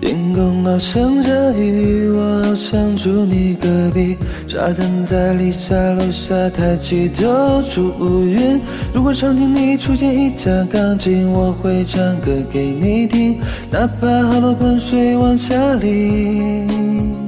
[0.00, 4.16] 天空好像下雨，我好想住你隔壁。
[4.46, 8.60] 沙滩在立夏楼下抬起头出乌云。
[8.94, 13.38] 如果场景里出现一架钢琴，我会唱歌给你听，
[13.70, 17.27] 哪怕好多盆水往下淋。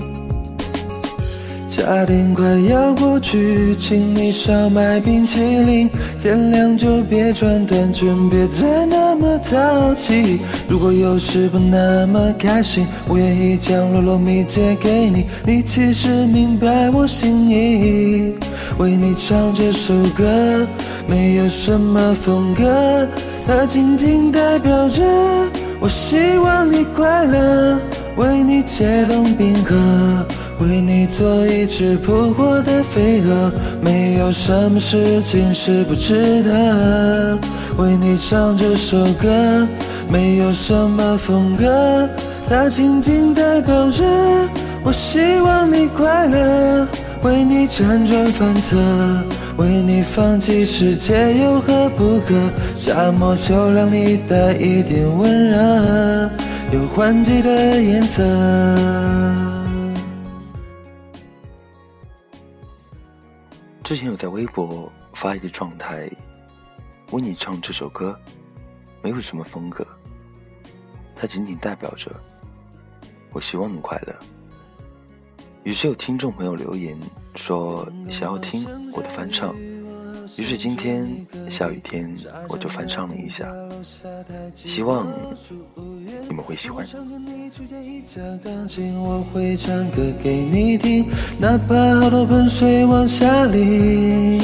[1.81, 5.89] 夏天快要过去，请你少买冰淇淋。
[6.23, 10.39] 天亮就别穿短裙，别再那么淘气。
[10.69, 15.25] 如果有时不那么开心，我愿意将罗罗蜜借给你。
[15.47, 18.35] 你其实明白我心意，
[18.77, 20.67] 为你唱这首歌，
[21.09, 23.09] 没有什么风格，
[23.47, 25.03] 它仅仅代表着
[25.81, 27.79] 我希望你快乐，
[28.17, 29.75] 为你解冻冰河。
[30.61, 37.39] 为你做一只扑火的飞蛾，没有什么事情是不值得。
[37.79, 39.67] 为你唱这首歌，
[40.11, 42.07] 没有什么风格，
[42.47, 44.05] 它仅仅代表着
[44.85, 46.87] 我希望你快乐。
[47.23, 48.77] 为你辗转反侧，
[49.57, 52.35] 为你放弃世界有何不可？
[52.77, 56.31] 夏末秋凉里带一点温热，
[56.73, 58.23] 有换季的颜色。
[63.91, 66.09] 之前有在微博发一个状态，
[67.11, 68.17] 为你唱这首歌，
[69.03, 69.85] 没有什么风格，
[71.17, 72.09] 它仅仅代表着
[73.33, 74.15] 我希望你快乐。
[75.65, 76.97] 于是有听众朋友留言
[77.35, 79.57] 说想要听我的翻唱。
[80.39, 81.09] 于是今天
[81.49, 82.15] 下雨天，
[82.49, 83.47] 我就翻唱了一下，
[84.53, 85.07] 希望
[86.29, 86.87] 你们会喜欢。
[88.97, 91.07] 我会唱歌给你听，
[91.39, 94.41] 哪怕好多盆水往下淋。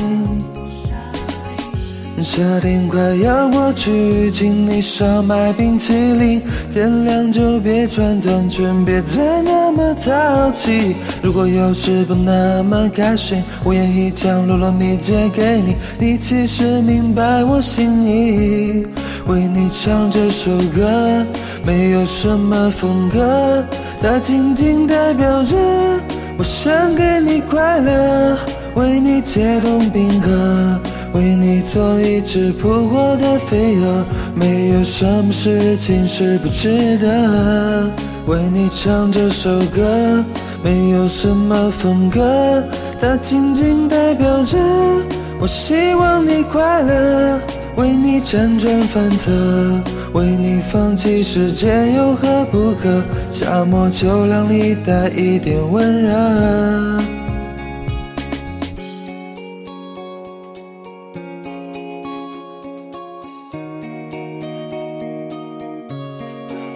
[2.22, 6.40] 夏天快要过去，请你少买冰淇淋。
[6.72, 10.96] 天亮就别穿短裙，别再那么淘气。
[11.22, 15.76] 如果有时不那么开心，我愿意将罗罗蜜借给你。
[15.98, 18.86] 你其实明白我心意，
[19.26, 21.24] 为你唱这首歌，
[21.64, 23.62] 没有什么风格，
[24.02, 25.56] 它仅仅代表着
[26.38, 28.38] 我想给你快乐，
[28.74, 30.80] 为你解冻冰河。
[31.76, 34.02] 做一只扑火的飞蛾，
[34.34, 37.92] 没有什么事情是不值得。
[38.24, 40.24] 为你唱这首歌，
[40.64, 42.64] 没有什么风格，
[42.98, 44.56] 它仅仅代表着
[45.38, 47.38] 我希望你快乐。
[47.76, 49.30] 为你辗转反侧，
[50.14, 53.02] 为你放弃世界有何不可？
[53.34, 57.15] 夏末秋凉里带一点温热。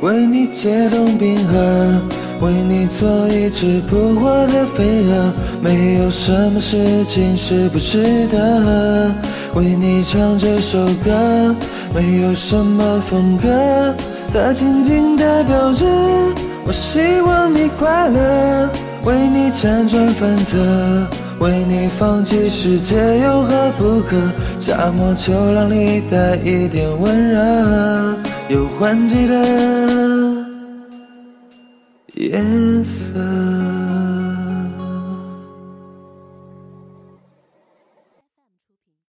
[0.03, 1.59] 为你解冻冰河，
[2.41, 5.31] 为你做一只扑火的飞蛾，
[5.62, 9.15] 没有什么事情是不值得。
[9.55, 11.55] 为你唱这首歌，
[11.94, 13.94] 没有什么风格，
[14.33, 15.84] 它仅仅代表着
[16.65, 18.71] 我希望你快乐。
[19.05, 20.56] 为你辗转反侧，
[21.41, 24.16] 为你放弃世界有何不可？
[24.59, 28.16] 夏末秋凉里带一点温热，
[28.50, 30.44] 有换季的。
[32.15, 33.80] 颜色。